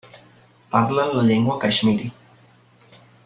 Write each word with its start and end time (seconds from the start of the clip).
Parlen 0.75 1.11
la 1.17 1.25
llengua 1.27 1.59
caixmiri. 1.65 2.09